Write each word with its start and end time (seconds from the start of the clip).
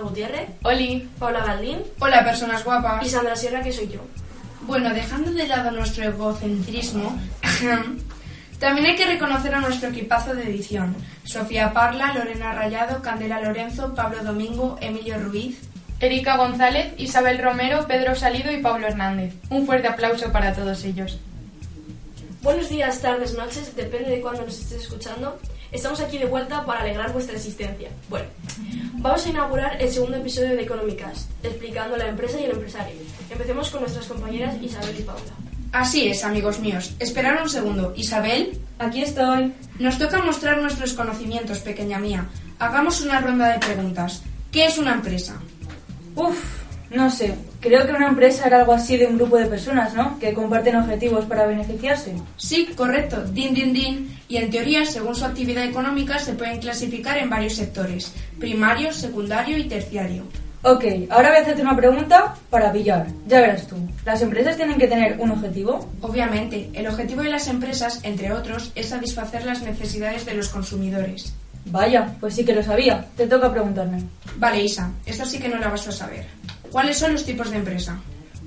Gutiérrez, 0.00 0.48
Oli. 0.62 1.08
Paula 1.18 1.44
Galdín 1.44 1.82
Hola, 1.98 2.24
personas 2.24 2.64
guapas. 2.64 3.04
y 3.04 3.08
Sandra 3.08 3.36
Sierra, 3.36 3.62
que 3.62 3.72
soy 3.72 3.88
yo. 3.88 4.00
Bueno, 4.62 4.92
dejando 4.92 5.30
de 5.32 5.46
lado 5.46 5.70
nuestro 5.70 6.04
egocentrismo, 6.04 7.16
también 8.58 8.86
hay 8.86 8.96
que 8.96 9.06
reconocer 9.06 9.54
a 9.54 9.60
nuestro 9.60 9.90
equipazo 9.90 10.34
de 10.34 10.44
edición. 10.44 10.96
Sofía 11.24 11.72
Parla, 11.72 12.12
Lorena 12.14 12.52
Rayado, 12.52 13.00
Candela 13.02 13.40
Lorenzo, 13.40 13.94
Pablo 13.94 14.22
Domingo, 14.24 14.76
Emilio 14.80 15.18
Ruiz. 15.18 15.60
Erika 15.98 16.36
González, 16.36 16.92
Isabel 16.98 17.38
Romero, 17.38 17.86
Pedro 17.86 18.14
Salido 18.14 18.52
y 18.52 18.58
Pablo 18.60 18.86
Hernández. 18.86 19.34
Un 19.48 19.64
fuerte 19.64 19.88
aplauso 19.88 20.30
para 20.30 20.52
todos 20.52 20.84
ellos. 20.84 21.18
Buenos 22.42 22.68
días, 22.68 23.00
tardes, 23.00 23.34
noches, 23.34 23.74
depende 23.74 24.10
de 24.10 24.20
cuándo 24.20 24.42
nos 24.44 24.58
estés 24.58 24.82
escuchando. 24.82 25.38
Estamos 25.72 26.00
aquí 26.00 26.18
de 26.18 26.26
vuelta 26.26 26.64
para 26.64 26.80
alegrar 26.80 27.12
vuestra 27.12 27.36
existencia. 27.36 27.90
Bueno, 28.08 28.26
vamos 28.94 29.26
a 29.26 29.28
inaugurar 29.28 29.80
el 29.82 29.90
segundo 29.90 30.16
episodio 30.16 30.50
de 30.56 30.62
Económicas, 30.62 31.28
explicando 31.42 31.96
la 31.96 32.08
empresa 32.08 32.40
y 32.40 32.44
el 32.44 32.52
empresario. 32.52 32.94
Empecemos 33.30 33.70
con 33.70 33.80
nuestras 33.80 34.06
compañeras 34.06 34.56
Isabel 34.62 34.96
y 34.98 35.02
Paula. 35.02 35.22
Así 35.72 36.08
es, 36.08 36.24
amigos 36.24 36.60
míos. 36.60 36.94
Esperad 36.98 37.42
un 37.42 37.48
segundo. 37.48 37.92
Isabel, 37.96 38.58
Aquí 38.78 39.02
estoy. 39.02 39.52
nos 39.78 39.98
toca 39.98 40.22
mostrar 40.22 40.58
nuestros 40.58 40.92
conocimientos, 40.92 41.58
pequeña 41.60 41.98
mía. 41.98 42.26
Hagamos 42.58 43.00
una 43.00 43.20
ronda 43.20 43.48
de 43.48 43.58
preguntas. 43.58 44.22
¿Qué 44.52 44.66
es 44.66 44.78
una 44.78 44.92
empresa? 44.94 45.40
Uf, 46.14 46.38
no 46.90 47.10
sé. 47.10 47.34
Creo 47.60 47.86
que 47.86 47.92
una 47.92 48.08
empresa 48.08 48.46
era 48.46 48.60
algo 48.60 48.72
así 48.72 48.96
de 48.96 49.06
un 49.06 49.16
grupo 49.16 49.36
de 49.36 49.46
personas, 49.46 49.94
¿no? 49.94 50.18
Que 50.18 50.32
comparten 50.34 50.76
objetivos 50.76 51.24
para 51.24 51.46
beneficiarse. 51.46 52.14
Sí, 52.36 52.66
correcto. 52.76 53.22
Din, 53.24 53.54
din, 53.54 53.72
din. 53.72 54.15
Y 54.28 54.38
en 54.38 54.50
teoría, 54.50 54.84
según 54.84 55.14
su 55.14 55.24
actividad 55.24 55.64
económica, 55.64 56.18
se 56.18 56.32
pueden 56.32 56.58
clasificar 56.60 57.18
en 57.18 57.30
varios 57.30 57.54
sectores. 57.54 58.12
Primario, 58.38 58.92
secundario 58.92 59.56
y 59.56 59.64
terciario. 59.64 60.24
Ok, 60.62 60.84
ahora 61.10 61.28
voy 61.28 61.38
a 61.38 61.42
hacerte 61.42 61.62
una 61.62 61.76
pregunta 61.76 62.34
para 62.50 62.72
pillar. 62.72 63.06
Ya 63.28 63.40
verás 63.40 63.68
tú. 63.68 63.76
¿Las 64.04 64.20
empresas 64.22 64.56
tienen 64.56 64.78
que 64.78 64.88
tener 64.88 65.20
un 65.20 65.30
objetivo? 65.30 65.88
Obviamente, 66.00 66.70
el 66.72 66.88
objetivo 66.88 67.22
de 67.22 67.30
las 67.30 67.46
empresas, 67.46 68.00
entre 68.02 68.32
otros, 68.32 68.72
es 68.74 68.88
satisfacer 68.88 69.44
las 69.44 69.62
necesidades 69.62 70.26
de 70.26 70.34
los 70.34 70.48
consumidores. 70.48 71.34
Vaya, 71.66 72.16
pues 72.18 72.34
sí 72.34 72.44
que 72.44 72.54
lo 72.54 72.64
sabía. 72.64 73.06
Te 73.16 73.28
toca 73.28 73.52
preguntarme. 73.52 74.02
Vale, 74.38 74.64
Isa, 74.64 74.90
esta 75.04 75.24
sí 75.24 75.38
que 75.38 75.48
no 75.48 75.58
la 75.58 75.68
vas 75.68 75.86
a 75.86 75.92
saber. 75.92 76.26
¿Cuáles 76.72 76.98
son 76.98 77.12
los 77.12 77.24
tipos 77.24 77.50
de 77.50 77.58
empresa? 77.58 77.98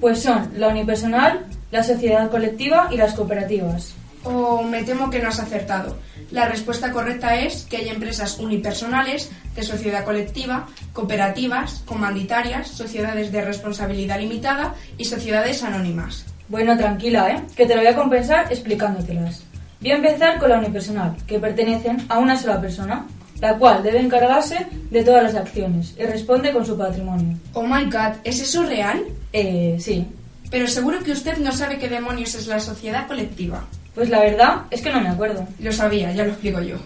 Pues 0.01 0.21
son 0.21 0.51
la 0.57 0.67
unipersonal, 0.69 1.45
la 1.71 1.83
sociedad 1.83 2.29
colectiva 2.29 2.89
y 2.91 2.97
las 2.97 3.13
cooperativas. 3.13 3.93
O 4.23 4.63
me 4.63 4.83
temo 4.83 5.09
que 5.09 5.19
no 5.19 5.29
has 5.29 5.39
acertado. 5.39 5.97
La 6.31 6.47
respuesta 6.47 6.91
correcta 6.91 7.39
es 7.39 7.63
que 7.63 7.77
hay 7.77 7.89
empresas 7.89 8.39
unipersonales, 8.39 9.31
de 9.55 9.63
sociedad 9.63 10.05
colectiva, 10.05 10.67
cooperativas, 10.93 11.81
comanditarias, 11.85 12.67
sociedades 12.67 13.31
de 13.31 13.41
responsabilidad 13.41 14.19
limitada 14.19 14.75
y 14.97 15.05
sociedades 15.05 15.63
anónimas. 15.63 16.25
Bueno, 16.47 16.77
tranquila, 16.77 17.29
¿eh? 17.31 17.43
Que 17.55 17.65
te 17.65 17.75
lo 17.75 17.81
voy 17.81 17.89
a 17.89 17.95
compensar 17.95 18.51
explicándotelas. 18.51 19.43
Voy 19.81 19.91
a 19.91 19.95
empezar 19.95 20.39
con 20.39 20.49
la 20.49 20.57
unipersonal, 20.57 21.15
que 21.25 21.39
pertenecen 21.39 22.05
a 22.09 22.19
una 22.19 22.37
sola 22.37 22.59
persona, 22.59 23.05
la 23.39 23.57
cual 23.57 23.81
debe 23.83 23.99
encargarse 23.99 24.67
de 24.89 25.03
todas 25.03 25.23
las 25.23 25.35
acciones 25.35 25.95
y 25.97 26.03
responde 26.03 26.51
con 26.51 26.65
su 26.65 26.77
patrimonio. 26.77 27.37
Oh 27.53 27.63
my 27.63 27.85
god, 27.85 28.17
¿es 28.23 28.41
eso 28.41 28.63
real? 28.63 29.05
Eh, 29.31 29.77
sí. 29.79 30.05
Pero 30.51 30.67
seguro 30.67 30.99
que 31.03 31.11
usted 31.11 31.37
no 31.37 31.51
sabe 31.51 31.77
qué 31.77 31.87
demonios 31.87 32.35
es 32.35 32.47
la 32.47 32.59
sociedad 32.59 33.07
colectiva. 33.07 33.65
Pues 33.95 34.09
la 34.09 34.19
verdad 34.19 34.61
es 34.71 34.81
que 34.81 34.91
no 34.91 35.01
me 35.01 35.09
acuerdo. 35.09 35.47
Lo 35.59 35.71
sabía, 35.71 36.11
ya 36.13 36.23
lo 36.23 36.31
explico 36.31 36.61
yo. 36.61 36.77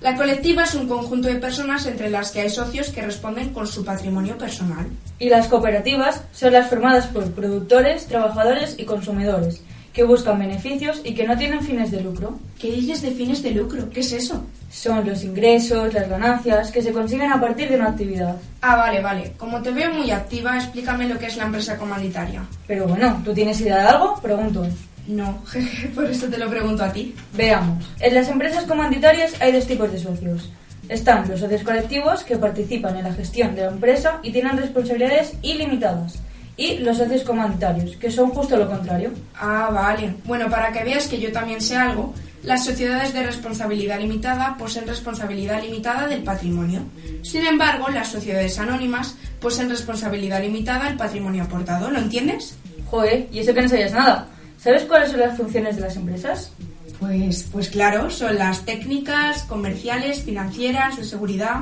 La 0.00 0.16
colectiva 0.16 0.64
es 0.64 0.74
un 0.74 0.88
conjunto 0.88 1.28
de 1.28 1.34
personas 1.34 1.84
entre 1.84 2.08
las 2.08 2.30
que 2.30 2.40
hay 2.40 2.48
socios 2.48 2.88
que 2.88 3.02
responden 3.02 3.50
con 3.50 3.66
su 3.66 3.84
patrimonio 3.84 4.38
personal. 4.38 4.86
Y 5.18 5.28
las 5.28 5.46
cooperativas 5.46 6.22
son 6.32 6.54
las 6.54 6.70
formadas 6.70 7.06
por 7.08 7.30
productores, 7.32 8.06
trabajadores 8.06 8.76
y 8.78 8.84
consumidores, 8.84 9.60
que 9.92 10.04
buscan 10.04 10.38
beneficios 10.38 11.02
y 11.04 11.14
que 11.14 11.26
no 11.26 11.36
tienen 11.36 11.60
fines 11.60 11.90
de 11.90 12.00
lucro. 12.00 12.38
¿Qué 12.58 12.70
dices 12.70 13.02
de 13.02 13.10
fines 13.10 13.42
de 13.42 13.50
lucro? 13.50 13.90
¿Qué 13.90 14.00
es 14.00 14.12
eso? 14.12 14.42
Son 14.70 15.06
los 15.06 15.22
ingresos, 15.22 15.92
las 15.92 16.08
ganancias 16.08 16.70
que 16.70 16.80
se 16.80 16.92
consiguen 16.92 17.30
a 17.30 17.40
partir 17.40 17.68
de 17.68 17.76
una 17.76 17.88
actividad. 17.88 18.36
Ah, 18.62 18.76
vale, 18.76 19.02
vale. 19.02 19.32
Como 19.36 19.60
te 19.60 19.70
veo 19.70 19.92
muy 19.92 20.10
activa, 20.12 20.56
explícame 20.56 21.08
lo 21.08 21.18
que 21.18 21.26
es 21.26 21.36
la 21.36 21.44
empresa 21.44 21.76
comanditaria. 21.76 22.42
Pero 22.66 22.86
bueno, 22.86 23.20
¿tú 23.22 23.34
tienes 23.34 23.60
idea 23.60 23.82
de 23.82 23.88
algo? 23.88 24.18
Pregunto. 24.22 24.66
No, 25.06 25.42
jeje, 25.46 25.88
por 25.94 26.04
eso 26.04 26.26
te 26.26 26.38
lo 26.38 26.48
pregunto 26.48 26.84
a 26.84 26.92
ti. 26.92 27.14
Veamos. 27.34 27.84
En 28.00 28.14
las 28.14 28.28
empresas 28.28 28.64
comanditarias 28.64 29.34
hay 29.40 29.52
dos 29.52 29.66
tipos 29.66 29.90
de 29.92 29.98
socios. 29.98 30.50
Están 30.88 31.28
los 31.28 31.40
socios 31.40 31.62
colectivos 31.62 32.24
que 32.24 32.36
participan 32.36 32.96
en 32.96 33.04
la 33.04 33.12
gestión 33.12 33.54
de 33.54 33.62
la 33.62 33.68
empresa 33.68 34.18
y 34.22 34.32
tienen 34.32 34.56
responsabilidades 34.56 35.34
ilimitadas. 35.42 36.18
Y 36.56 36.78
los 36.78 36.98
socios 36.98 37.22
comanditarios, 37.22 37.96
que 37.96 38.10
son 38.10 38.30
justo 38.30 38.56
lo 38.56 38.68
contrario. 38.68 39.12
Ah, 39.34 39.70
vale. 39.72 40.14
Bueno, 40.24 40.50
para 40.50 40.72
que 40.72 40.84
veas 40.84 41.06
que 41.06 41.20
yo 41.20 41.32
también 41.32 41.60
sé 41.60 41.76
algo, 41.76 42.12
las 42.42 42.64
sociedades 42.64 43.12
de 43.12 43.22
responsabilidad 43.22 44.00
limitada 44.00 44.56
poseen 44.58 44.86
responsabilidad 44.86 45.62
limitada 45.62 46.06
del 46.06 46.22
patrimonio. 46.22 46.80
Sin 47.22 47.46
embargo, 47.46 47.88
las 47.88 48.08
sociedades 48.08 48.58
anónimas 48.58 49.14
poseen 49.40 49.68
responsabilidad 49.68 50.40
limitada 50.40 50.86
del 50.86 50.96
patrimonio 50.96 51.44
aportado. 51.44 51.90
¿Lo 51.90 51.98
entiendes? 51.98 52.56
Joder, 52.90 53.28
y 53.30 53.40
eso 53.40 53.54
que 53.54 53.62
no 53.62 53.68
sabías 53.68 53.92
nada. 53.92 54.26
¿Sabes 54.62 54.84
cuáles 54.84 55.10
son 55.10 55.20
las 55.20 55.38
funciones 55.38 55.76
de 55.76 55.82
las 55.82 55.96
empresas? 55.96 56.52
Pues, 56.98 57.48
pues 57.50 57.70
claro, 57.70 58.10
son 58.10 58.36
las 58.36 58.66
técnicas, 58.66 59.44
comerciales, 59.44 60.22
financieras, 60.22 60.98
de 60.98 61.04
seguridad. 61.04 61.60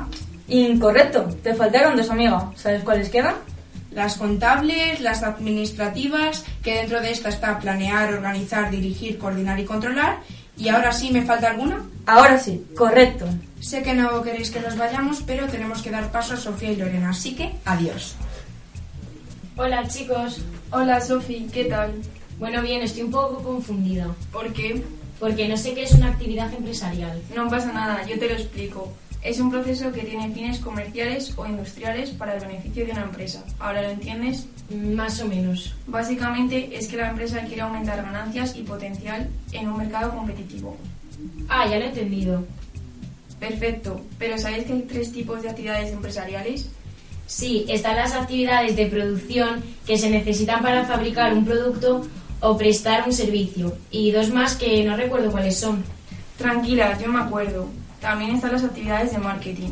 Incorrecto, 0.49 1.23
te 1.41 1.53
faltaron 1.55 1.95
dos 1.95 2.09
amigas. 2.09 2.43
¿Sabes 2.55 2.83
cuáles 2.83 3.09
quedan? 3.09 3.35
Las 3.91 4.17
contables, 4.17 4.99
las 4.99 5.23
administrativas, 5.23 6.43
que 6.61 6.75
dentro 6.75 6.99
de 6.99 7.11
esta 7.11 7.29
está 7.29 7.57
planear, 7.57 8.13
organizar, 8.13 8.69
dirigir, 8.69 9.17
coordinar 9.17 9.57
y 9.59 9.65
controlar. 9.65 10.17
¿Y 10.57 10.67
ahora 10.67 10.91
sí 10.91 11.09
me 11.09 11.21
falta 11.21 11.51
alguna? 11.51 11.85
Ahora 12.05 12.37
sí, 12.37 12.65
correcto. 12.77 13.25
Sé 13.61 13.81
que 13.81 13.93
no 13.93 14.21
queréis 14.21 14.51
que 14.51 14.59
nos 14.59 14.77
vayamos, 14.77 15.23
pero 15.25 15.47
tenemos 15.47 15.81
que 15.81 15.89
dar 15.89 16.11
paso 16.11 16.33
a 16.33 16.37
Sofía 16.37 16.71
y 16.71 16.75
Lorena, 16.75 17.11
así 17.11 17.33
que 17.33 17.55
adiós. 17.63 18.15
Hola 19.55 19.87
chicos. 19.87 20.41
Hola 20.71 20.99
Sofi, 20.99 21.47
¿qué 21.51 21.65
tal? 21.65 21.93
Bueno, 22.39 22.61
bien, 22.61 22.81
estoy 22.81 23.03
un 23.03 23.11
poco 23.11 23.43
confundida. 23.43 24.15
¿Por 24.31 24.53
qué? 24.53 24.81
Porque 25.19 25.49
no 25.49 25.57
sé 25.57 25.73
qué 25.73 25.83
es 25.83 25.91
una 25.91 26.07
actividad 26.07 26.53
empresarial. 26.53 27.21
No 27.35 27.49
pasa 27.49 27.73
nada, 27.73 28.07
yo 28.07 28.17
te 28.17 28.29
lo 28.29 28.35
explico. 28.35 28.93
Es 29.21 29.41
un 29.41 29.51
proceso 29.51 29.91
que 29.91 30.03
tiene 30.03 30.33
fines 30.33 30.59
comerciales 30.59 31.33
o 31.35 31.45
industriales 31.45 32.11
para 32.11 32.35
el 32.35 32.39
beneficio 32.39 32.85
de 32.85 32.93
una 32.93 33.01
empresa. 33.01 33.43
¿Ahora 33.59 33.81
lo 33.81 33.89
entiendes? 33.89 34.45
Más 34.69 35.19
o 35.19 35.25
menos. 35.25 35.75
Básicamente 35.85 36.69
es 36.77 36.87
que 36.87 36.95
la 36.95 37.09
empresa 37.09 37.41
quiere 37.41 37.63
aumentar 37.63 38.01
ganancias 38.01 38.55
y 38.55 38.63
potencial 38.63 39.27
en 39.51 39.67
un 39.67 39.77
mercado 39.77 40.15
competitivo. 40.15 40.77
Ah, 41.49 41.67
ya 41.69 41.77
lo 41.77 41.85
he 41.85 41.89
entendido. 41.89 42.45
Perfecto, 43.37 43.99
pero 44.17 44.37
¿sabéis 44.37 44.63
que 44.63 44.73
hay 44.73 44.81
tres 44.83 45.11
tipos 45.11 45.41
de 45.41 45.49
actividades 45.49 45.91
empresariales? 45.91 46.69
Sí, 47.27 47.65
están 47.67 47.97
las 47.97 48.13
actividades 48.13 48.77
de 48.77 48.85
producción 48.85 49.61
que 49.85 49.97
se 49.97 50.09
necesitan 50.09 50.61
para 50.61 50.85
fabricar 50.85 51.33
un 51.33 51.43
producto 51.43 52.07
o 52.41 52.57
prestar 52.57 53.03
un 53.05 53.13
servicio. 53.13 53.77
Y 53.91 54.11
dos 54.11 54.29
más 54.29 54.55
que 54.55 54.83
no 54.83 54.95
recuerdo 54.95 55.31
cuáles 55.31 55.57
son. 55.57 55.83
Tranquila, 56.37 56.97
yo 56.99 57.07
me 57.09 57.19
acuerdo. 57.19 57.67
También 58.01 58.35
están 58.35 58.53
las 58.53 58.63
actividades 58.63 59.11
de 59.11 59.17
marketing. 59.17 59.71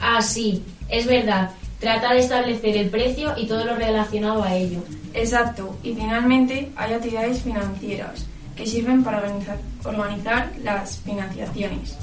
Ah, 0.00 0.20
sí, 0.20 0.62
es 0.88 1.06
verdad. 1.06 1.50
Trata 1.78 2.12
de 2.12 2.20
establecer 2.20 2.76
el 2.76 2.90
precio 2.90 3.34
y 3.36 3.46
todo 3.46 3.64
lo 3.64 3.76
relacionado 3.76 4.42
a 4.42 4.54
ello. 4.54 4.80
Exacto, 5.14 5.76
y 5.82 5.94
finalmente 5.94 6.70
hay 6.76 6.92
actividades 6.92 7.42
financieras 7.42 8.26
que 8.56 8.66
sirven 8.66 9.04
para 9.04 9.18
organizar, 9.18 9.58
organizar 9.84 10.52
las 10.62 10.98
financiaciones. 10.98 11.96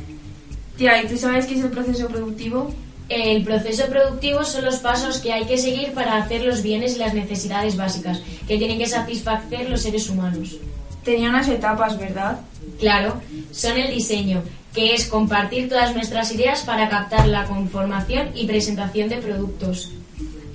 Tía, 0.78 1.02
¿y 1.04 1.08
tú 1.08 1.18
sabes 1.18 1.46
qué 1.46 1.56
es 1.56 1.64
el 1.64 1.72
proceso 1.72 2.08
productivo? 2.08 2.74
El 3.08 3.44
proceso 3.44 3.86
productivo 3.86 4.44
son 4.44 4.66
los 4.66 4.78
pasos 4.78 5.20
que 5.20 5.32
hay 5.32 5.46
que 5.46 5.60
seguir 5.60 5.94
para 5.94 6.18
hacer 6.18 6.44
los 6.44 6.64
bienes 6.64 6.96
y 6.96 7.00
las 7.00 7.14
necesidades 7.14 7.78
básicas 7.78 8.22
que 8.48 8.58
tienen 8.58 8.80
que 8.80 8.88
satisfacer 8.88 9.70
los 9.70 9.82
seres 9.82 10.10
humanos. 10.10 10.58
Tenía 11.04 11.30
unas 11.30 11.48
etapas, 11.48 12.00
¿verdad? 12.00 12.40
Claro, 12.80 13.22
son 13.52 13.78
el 13.78 13.94
diseño, 13.94 14.42
que 14.74 14.96
es 14.96 15.06
compartir 15.06 15.70
todas 15.70 15.94
nuestras 15.94 16.32
ideas 16.34 16.64
para 16.64 16.90
captar 16.90 17.28
la 17.28 17.46
conformación 17.46 18.30
y 18.34 18.48
presentación 18.48 19.08
de 19.08 19.18
productos. 19.18 19.92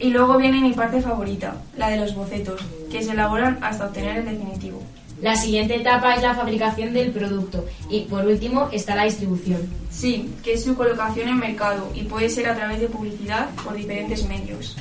Y 0.01 0.09
luego 0.11 0.37
viene 0.37 0.61
mi 0.61 0.73
parte 0.73 1.01
favorita, 1.01 1.63
la 1.77 1.89
de 1.89 1.99
los 1.99 2.17
bocetos, 2.17 2.61
que 2.91 3.03
se 3.03 3.13
elaboran 3.13 3.59
hasta 3.63 3.87
obtener 3.87 4.19
el 4.19 4.25
definitivo. 4.25 4.83
La 5.23 5.37
siguiente 5.37 5.77
etapa 5.77 6.15
es 6.15 6.23
la 6.23 6.35
fabricación 6.35 6.95
del 6.95 7.11
producto 7.11 7.67
y 7.91 8.03
por 8.03 8.25
último 8.25 8.69
está 8.73 8.95
la 8.95 9.05
distribución. 9.05 9.61
Sí, 9.91 10.35
que 10.43 10.55
es 10.55 10.65
su 10.65 10.75
colocación 10.75 11.29
en 11.29 11.39
mercado 11.39 11.91
y 11.95 12.05
puede 12.05 12.31
ser 12.31 12.49
a 12.49 12.55
través 12.55 12.81
de 12.81 12.89
publicidad 12.89 13.51
por 13.63 13.75
diferentes 13.75 14.27
medios. 14.27 14.77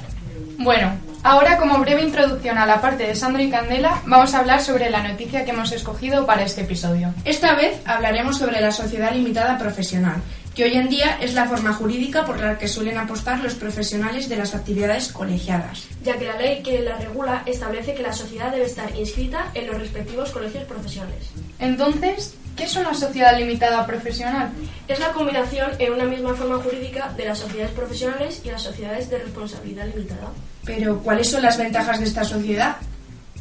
Bueno, 0.58 0.92
ahora 1.24 1.58
como 1.58 1.78
breve 1.80 2.04
introducción 2.04 2.58
a 2.58 2.66
la 2.66 2.82
parte 2.82 3.08
de 3.08 3.16
Sandro 3.16 3.42
y 3.42 3.50
Candela, 3.50 4.02
vamos 4.06 4.34
a 4.34 4.40
hablar 4.40 4.62
sobre 4.62 4.90
la 4.90 5.08
noticia 5.08 5.44
que 5.44 5.52
hemos 5.52 5.72
escogido 5.72 6.26
para 6.26 6.44
este 6.44 6.62
episodio. 6.62 7.14
Esta 7.26 7.56
vez 7.56 7.80
hablaremos 7.86 8.38
sobre 8.38 8.62
la 8.62 8.72
sociedad 8.72 9.14
limitada 9.14 9.58
profesional, 9.58 10.22
que 10.60 10.66
hoy 10.66 10.76
en 10.76 10.90
día 10.90 11.18
es 11.22 11.36
la 11.36 11.46
forma 11.46 11.72
jurídica 11.72 12.26
por 12.26 12.38
la 12.38 12.58
que 12.58 12.68
suelen 12.68 12.98
apostar 12.98 13.40
los 13.40 13.54
profesionales 13.54 14.28
de 14.28 14.36
las 14.36 14.54
actividades 14.54 15.08
colegiadas. 15.08 15.88
Ya 16.04 16.18
que 16.18 16.26
la 16.26 16.36
ley 16.36 16.62
que 16.62 16.82
la 16.82 16.98
regula 16.98 17.44
establece 17.46 17.94
que 17.94 18.04
la 18.04 18.12
sociedad 18.12 18.52
debe 18.52 18.66
estar 18.66 18.94
inscrita 18.94 19.52
en 19.54 19.68
los 19.68 19.80
respectivos 19.80 20.32
colegios 20.32 20.66
profesionales. 20.66 21.30
Entonces, 21.60 22.34
¿qué 22.58 22.66
es 22.66 22.76
una 22.76 22.94
sociedad 22.94 23.40
limitada 23.40 23.86
profesional? 23.88 24.50
Es 24.90 25.00
la 25.00 25.14
combinación 25.14 25.72
en 25.80 25.94
una 25.94 26.04
misma 26.04 26.34
forma 26.34 26.58
jurídica 26.58 27.14
de 27.16 27.24
las 27.24 27.38
sociedades 27.38 27.72
profesionales 27.72 28.42
y 28.44 28.50
las 28.50 28.62
sociedades 28.62 29.10
de 29.10 29.20
responsabilidad 29.20 29.88
limitada. 29.88 30.34
Pero, 30.66 31.00
¿cuáles 31.00 31.30
son 31.30 31.42
las 31.42 31.58
ventajas 31.58 32.02
de 32.02 32.06
esta 32.06 32.26
sociedad? 32.26 32.76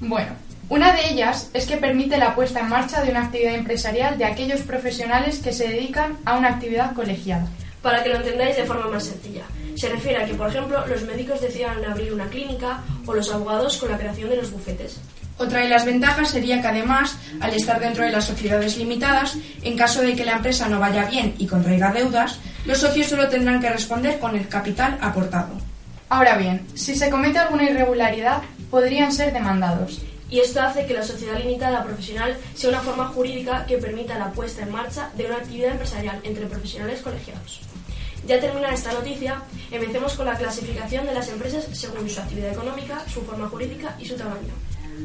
Bueno, 0.00 0.30
una 0.68 0.92
de 0.92 1.08
ellas 1.08 1.48
es 1.54 1.66
que 1.66 1.78
permite 1.78 2.18
la 2.18 2.34
puesta 2.34 2.60
en 2.60 2.68
marcha 2.68 3.02
de 3.02 3.10
una 3.10 3.24
actividad 3.24 3.54
empresarial 3.54 4.18
de 4.18 4.26
aquellos 4.26 4.60
profesionales 4.60 5.38
que 5.38 5.54
se 5.54 5.66
dedican 5.66 6.18
a 6.26 6.36
una 6.36 6.48
actividad 6.48 6.92
colegiada. 6.94 7.46
Para 7.80 8.02
que 8.02 8.10
lo 8.10 8.16
entendáis 8.16 8.56
de 8.56 8.64
forma 8.64 8.88
más 8.88 9.04
sencilla, 9.04 9.44
se 9.76 9.88
refiere 9.88 10.22
a 10.22 10.26
que, 10.26 10.34
por 10.34 10.48
ejemplo, 10.48 10.86
los 10.86 11.02
médicos 11.04 11.40
decidan 11.40 11.82
abrir 11.86 12.12
una 12.12 12.26
clínica 12.26 12.82
o 13.06 13.14
los 13.14 13.32
abogados 13.32 13.78
con 13.78 13.90
la 13.90 13.96
creación 13.96 14.28
de 14.28 14.36
los 14.36 14.50
bufetes. 14.50 15.00
Otra 15.38 15.60
de 15.60 15.68
las 15.68 15.86
ventajas 15.86 16.30
sería 16.30 16.60
que 16.60 16.66
además, 16.66 17.16
al 17.40 17.54
estar 17.54 17.80
dentro 17.80 18.04
de 18.04 18.10
las 18.10 18.26
sociedades 18.26 18.76
limitadas, 18.76 19.36
en 19.62 19.76
caso 19.76 20.02
de 20.02 20.16
que 20.16 20.24
la 20.24 20.32
empresa 20.32 20.68
no 20.68 20.80
vaya 20.80 21.06
bien 21.06 21.34
y 21.38 21.46
contraiga 21.46 21.92
deudas, 21.92 22.40
los 22.66 22.78
socios 22.78 23.06
solo 23.06 23.28
tendrán 23.28 23.60
que 23.60 23.70
responder 23.70 24.18
con 24.18 24.36
el 24.36 24.48
capital 24.48 24.98
aportado. 25.00 25.54
Ahora 26.10 26.36
bien, 26.36 26.66
si 26.74 26.94
se 26.94 27.08
comete 27.08 27.38
alguna 27.38 27.70
irregularidad, 27.70 28.42
podrían 28.70 29.12
ser 29.12 29.32
demandados. 29.32 30.02
Y 30.30 30.40
esto 30.40 30.60
hace 30.60 30.86
que 30.86 30.94
la 30.94 31.02
sociedad 31.02 31.38
limitada 31.38 31.84
profesional 31.84 32.36
sea 32.54 32.70
una 32.70 32.80
forma 32.80 33.06
jurídica 33.08 33.64
que 33.66 33.78
permita 33.78 34.18
la 34.18 34.32
puesta 34.32 34.62
en 34.62 34.72
marcha 34.72 35.10
de 35.16 35.26
una 35.26 35.36
actividad 35.36 35.72
empresarial 35.72 36.20
entre 36.22 36.46
profesionales 36.46 37.00
colegiados. 37.00 37.60
Ya 38.26 38.38
terminada 38.38 38.74
esta 38.74 38.92
noticia, 38.92 39.42
empecemos 39.70 40.14
con 40.14 40.26
la 40.26 40.36
clasificación 40.36 41.06
de 41.06 41.14
las 41.14 41.28
empresas 41.30 41.66
según 41.72 42.08
su 42.10 42.20
actividad 42.20 42.52
económica, 42.52 43.02
su 43.08 43.22
forma 43.22 43.48
jurídica 43.48 43.96
y 43.98 44.04
su 44.04 44.16
tamaño. 44.16 44.52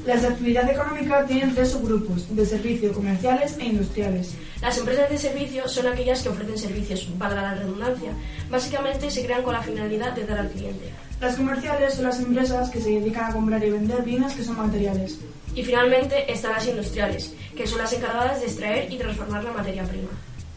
Las 0.05 0.25
actividades 0.25 0.71
económicas 0.71 1.27
tienen 1.27 1.53
tres 1.53 1.71
subgrupos, 1.71 2.35
de 2.35 2.45
servicios 2.45 2.93
comerciales 2.93 3.55
e 3.59 3.65
industriales. 3.65 4.33
Las 4.61 4.77
empresas 4.77 5.09
de 5.09 5.17
servicio 5.17 5.69
son 5.69 5.87
aquellas 5.87 6.21
que 6.21 6.29
ofrecen 6.29 6.57
servicios, 6.57 7.07
valga 7.17 7.41
la 7.41 7.53
redundancia. 7.53 8.11
Básicamente 8.49 9.09
se 9.09 9.23
crean 9.23 9.43
con 9.43 9.53
la 9.53 9.61
finalidad 9.61 10.13
de 10.13 10.25
dar 10.25 10.39
al 10.39 10.49
cliente. 10.49 10.91
Las 11.23 11.37
comerciales 11.37 11.93
son 11.93 12.03
las 12.03 12.19
empresas 12.19 12.69
que 12.69 12.81
se 12.81 12.89
dedican 12.99 13.31
a 13.31 13.33
comprar 13.33 13.63
y 13.63 13.69
vender 13.69 14.03
bienes 14.03 14.33
que 14.33 14.43
son 14.43 14.57
materiales. 14.57 15.19
Y 15.55 15.63
finalmente 15.63 16.29
están 16.29 16.51
las 16.51 16.67
industriales, 16.67 17.33
que 17.55 17.65
son 17.65 17.77
las 17.77 17.93
encargadas 17.93 18.41
de 18.41 18.47
extraer 18.47 18.91
y 18.91 18.97
transformar 18.97 19.41
la 19.41 19.53
materia 19.53 19.85
prima. 19.85 20.09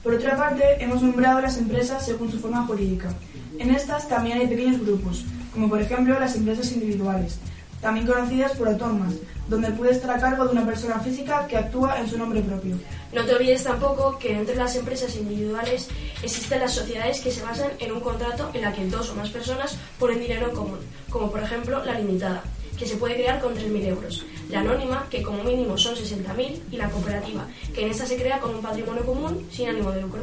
Por 0.02 0.14
otra 0.14 0.36
parte, 0.36 0.64
hemos 0.80 1.02
nombrado 1.02 1.40
las 1.40 1.56
empresas 1.56 2.04
según 2.04 2.32
su 2.32 2.40
forma 2.40 2.66
jurídica. 2.66 3.14
En 3.60 3.70
estas 3.70 4.08
también 4.08 4.38
hay 4.38 4.48
pequeños 4.48 4.80
grupos, 4.80 5.24
como 5.52 5.68
por 5.68 5.80
ejemplo 5.80 6.18
las 6.18 6.34
empresas 6.34 6.72
individuales, 6.72 7.38
también 7.86 8.08
conocidas 8.08 8.50
por 8.56 8.66
autónomas, 8.66 9.14
donde 9.46 9.70
puede 9.70 9.92
estar 9.92 10.10
a 10.10 10.18
cargo 10.18 10.44
de 10.44 10.50
una 10.50 10.66
persona 10.66 10.98
física 10.98 11.46
que 11.46 11.56
actúa 11.56 12.00
en 12.00 12.10
su 12.10 12.18
nombre 12.18 12.42
propio. 12.42 12.76
No 13.12 13.24
te 13.24 13.32
olvides 13.32 13.62
tampoco 13.62 14.18
que 14.18 14.32
entre 14.32 14.56
las 14.56 14.74
empresas 14.74 15.14
individuales 15.14 15.86
existen 16.20 16.58
las 16.58 16.74
sociedades 16.74 17.20
que 17.20 17.30
se 17.30 17.44
basan 17.44 17.70
en 17.78 17.92
un 17.92 18.00
contrato 18.00 18.50
en 18.54 18.62
la 18.62 18.72
que 18.72 18.88
dos 18.88 19.10
o 19.10 19.14
más 19.14 19.30
personas 19.30 19.78
ponen 20.00 20.18
dinero 20.18 20.48
en 20.48 20.56
común, 20.56 20.80
como 21.10 21.30
por 21.30 21.40
ejemplo 21.40 21.84
la 21.84 21.96
limitada, 21.96 22.42
que 22.76 22.88
se 22.88 22.96
puede 22.96 23.14
crear 23.14 23.40
con 23.40 23.54
3.000 23.54 23.84
euros, 23.86 24.26
la 24.50 24.62
anónima, 24.62 25.06
que 25.08 25.22
como 25.22 25.44
mínimo 25.44 25.78
son 25.78 25.94
60.000, 25.94 26.58
y 26.72 26.76
la 26.76 26.90
cooperativa, 26.90 27.46
que 27.72 27.82
en 27.82 27.92
esta 27.92 28.04
se 28.04 28.16
crea 28.16 28.40
con 28.40 28.52
un 28.52 28.62
patrimonio 28.62 29.06
común 29.06 29.46
sin 29.52 29.68
ánimo 29.68 29.92
de 29.92 30.02
lucro. 30.02 30.22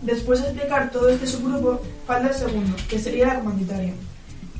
Después 0.00 0.40
de 0.40 0.48
explicar 0.48 0.90
todo 0.90 1.10
este 1.10 1.26
subgrupo, 1.26 1.82
falta 2.06 2.28
el 2.28 2.34
segundo, 2.34 2.76
que 2.88 2.98
sería 2.98 3.26
la 3.26 3.40
comunitaria 3.40 3.92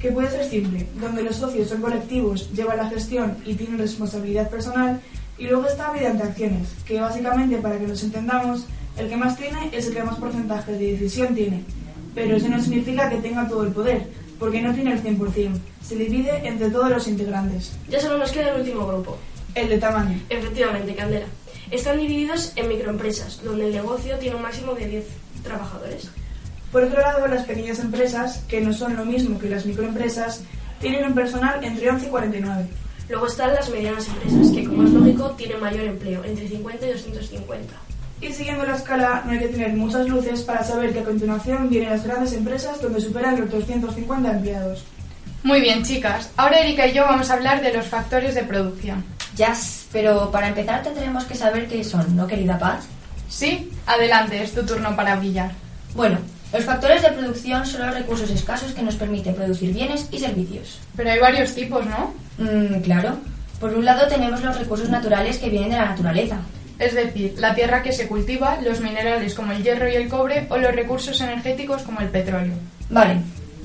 que 0.00 0.12
puede 0.12 0.30
ser 0.30 0.44
simple, 0.44 0.86
donde 1.00 1.22
los 1.22 1.36
socios 1.36 1.68
son 1.68 1.80
colectivos, 1.80 2.50
llevan 2.52 2.76
la 2.76 2.88
gestión 2.88 3.36
y 3.44 3.54
tienen 3.54 3.78
responsabilidad 3.78 4.48
personal, 4.48 5.00
y 5.38 5.46
luego 5.46 5.66
está 5.66 5.92
mediante 5.92 6.22
acciones, 6.22 6.68
que 6.86 7.00
básicamente 7.00 7.58
para 7.58 7.78
que 7.78 7.86
nos 7.86 8.02
entendamos, 8.02 8.66
el 8.96 9.08
que 9.08 9.16
más 9.16 9.36
tiene 9.36 9.70
es 9.72 9.86
el 9.86 9.94
que 9.94 10.02
más 10.02 10.16
porcentaje 10.16 10.72
de 10.72 10.92
decisión 10.92 11.34
tiene, 11.34 11.64
pero 12.14 12.36
eso 12.36 12.48
no 12.48 12.60
significa 12.60 13.08
que 13.08 13.18
tenga 13.18 13.48
todo 13.48 13.64
el 13.64 13.72
poder, 13.72 14.08
porque 14.38 14.62
no 14.62 14.72
tiene 14.72 14.92
el 14.92 15.02
100%, 15.02 15.58
se 15.82 15.96
divide 15.96 16.46
entre 16.46 16.70
todos 16.70 16.90
los 16.90 17.08
integrantes. 17.08 17.72
Ya 17.88 18.00
solo 18.00 18.18
nos 18.18 18.30
queda 18.30 18.50
el 18.50 18.60
último 18.60 18.86
grupo. 18.86 19.16
El 19.54 19.68
de 19.68 19.78
tamaño. 19.78 20.20
Efectivamente, 20.28 20.94
Candela. 20.94 21.26
Están 21.70 21.98
divididos 21.98 22.52
en 22.56 22.68
microempresas, 22.68 23.42
donde 23.42 23.66
el 23.66 23.72
negocio 23.72 24.16
tiene 24.18 24.36
un 24.36 24.42
máximo 24.42 24.74
de 24.74 24.86
10 24.86 25.04
trabajadores. 25.42 26.10
Por 26.72 26.84
otro 26.84 27.00
lado, 27.00 27.26
las 27.26 27.44
pequeñas 27.44 27.78
empresas, 27.78 28.42
que 28.48 28.60
no 28.60 28.72
son 28.72 28.96
lo 28.96 29.04
mismo 29.04 29.38
que 29.38 29.48
las 29.48 29.64
microempresas, 29.64 30.42
tienen 30.80 31.06
un 31.06 31.14
personal 31.14 31.62
entre 31.64 31.90
11 31.90 32.06
y 32.06 32.08
49. 32.10 32.66
Luego 33.08 33.26
están 33.26 33.54
las 33.54 33.70
medianas 33.70 34.06
empresas, 34.06 34.54
que 34.54 34.64
como 34.64 34.84
es 34.84 34.90
lógico 34.90 35.30
tienen 35.30 35.60
mayor 35.60 35.84
empleo, 35.84 36.22
entre 36.24 36.48
50 36.48 36.86
y 36.86 36.92
250. 36.92 37.74
Y 38.20 38.32
siguiendo 38.32 38.66
la 38.66 38.76
escala, 38.76 39.22
no 39.24 39.32
hay 39.32 39.38
que 39.38 39.48
tener 39.48 39.72
muchas 39.74 40.06
luces 40.08 40.42
para 40.42 40.62
saber 40.62 40.92
que 40.92 41.00
a 41.00 41.04
continuación 41.04 41.70
vienen 41.70 41.90
las 41.90 42.04
grandes 42.04 42.32
empresas 42.32 42.82
donde 42.82 43.00
superan 43.00 43.40
los 43.40 43.50
250 43.50 44.30
empleados. 44.30 44.84
Muy 45.44 45.60
bien, 45.60 45.84
chicas. 45.84 46.30
Ahora 46.36 46.58
Erika 46.58 46.86
y 46.86 46.92
yo 46.92 47.04
vamos 47.04 47.30
a 47.30 47.34
hablar 47.34 47.62
de 47.62 47.72
los 47.72 47.86
factores 47.86 48.34
de 48.34 48.42
producción. 48.42 49.04
Ya, 49.36 49.54
pero 49.92 50.30
para 50.32 50.48
empezar 50.48 50.82
tendremos 50.82 51.24
que 51.24 51.36
saber 51.36 51.68
qué 51.68 51.84
son, 51.84 52.16
¿no, 52.16 52.26
querida 52.26 52.58
Paz? 52.58 52.86
Sí, 53.28 53.70
adelante, 53.86 54.42
es 54.42 54.52
tu 54.52 54.66
turno 54.66 54.96
para 54.96 55.16
brillar. 55.16 55.52
Bueno, 55.94 56.18
los 56.52 56.64
factores 56.64 57.02
de 57.02 57.10
producción 57.10 57.66
son 57.66 57.86
los 57.86 57.94
recursos 57.94 58.30
escasos 58.30 58.72
que 58.72 58.82
nos 58.82 58.96
permiten 58.96 59.34
producir 59.34 59.72
bienes 59.74 60.08
y 60.10 60.18
servicios. 60.18 60.78
Pero 60.96 61.10
hay 61.10 61.18
varios 61.18 61.54
tipos, 61.54 61.84
¿no? 61.84 62.14
Mm, 62.38 62.80
claro. 62.80 63.18
Por 63.60 63.74
un 63.74 63.84
lado 63.84 64.08
tenemos 64.08 64.42
los 64.42 64.58
recursos 64.58 64.88
naturales 64.88 65.38
que 65.38 65.50
vienen 65.50 65.70
de 65.70 65.76
la 65.76 65.90
naturaleza. 65.90 66.38
Es 66.78 66.94
decir, 66.94 67.34
la 67.38 67.54
tierra 67.54 67.82
que 67.82 67.92
se 67.92 68.06
cultiva, 68.06 68.58
los 68.62 68.80
minerales 68.80 69.34
como 69.34 69.52
el 69.52 69.62
hierro 69.62 69.88
y 69.88 69.96
el 69.96 70.08
cobre 70.08 70.46
o 70.48 70.56
los 70.56 70.74
recursos 70.74 71.20
energéticos 71.20 71.82
como 71.82 72.00
el 72.00 72.08
petróleo. 72.08 72.54
Vale, 72.88 73.16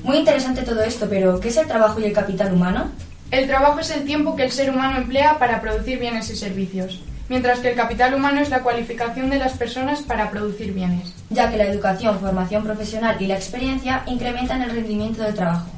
muy 0.02 0.18
interesante 0.18 0.62
todo 0.62 0.82
esto, 0.82 1.06
pero 1.08 1.40
¿qué 1.40 1.48
es 1.48 1.56
el 1.56 1.66
trabajo 1.66 2.00
y 2.00 2.04
el 2.04 2.12
capital 2.12 2.52
humano? 2.52 2.90
El 3.30 3.46
trabajo 3.46 3.80
es 3.80 3.90
el 3.90 4.04
tiempo 4.04 4.36
que 4.36 4.44
el 4.44 4.50
ser 4.50 4.68
humano 4.68 4.98
emplea 4.98 5.38
para 5.38 5.60
producir 5.60 5.98
bienes 5.98 6.28
y 6.28 6.36
servicios 6.36 7.00
mientras 7.28 7.60
que 7.60 7.70
el 7.70 7.76
capital 7.76 8.14
humano 8.14 8.40
es 8.40 8.50
la 8.50 8.62
cualificación 8.62 9.30
de 9.30 9.38
las 9.38 9.52
personas 9.54 10.02
para 10.02 10.30
producir 10.30 10.72
bienes. 10.72 11.12
Ya 11.30 11.50
que 11.50 11.56
la 11.56 11.66
educación, 11.66 12.20
formación 12.20 12.64
profesional 12.64 13.16
y 13.20 13.26
la 13.26 13.36
experiencia 13.36 14.02
incrementan 14.06 14.62
el 14.62 14.70
rendimiento 14.70 15.22
del 15.22 15.34
trabajo. 15.34 15.68